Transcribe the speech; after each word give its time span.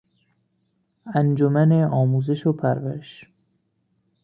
انجمن 1.15 1.71
آموزش 1.81 2.47
و 2.47 2.53
پرورش 2.53 3.27